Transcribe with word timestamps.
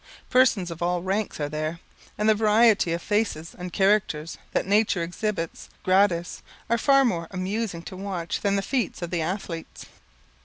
Persons 0.31 0.71
of 0.71 0.81
all 0.81 1.03
ranks 1.03 1.39
are 1.39 1.47
there; 1.47 1.79
and 2.17 2.27
the 2.27 2.33
variety 2.33 2.91
of 2.91 3.03
faces 3.03 3.53
and 3.55 3.71
characters 3.71 4.39
that 4.51 4.65
nature 4.65 5.03
exhibits 5.03 5.69
gratis, 5.83 6.41
are 6.71 6.79
far 6.79 7.05
more 7.05 7.27
amusing 7.29 7.83
to 7.83 7.95
watch 7.95 8.41
than 8.41 8.55
the 8.55 8.63
feats 8.63 9.03
of 9.03 9.11
the 9.11 9.21
Athletes. 9.21 9.85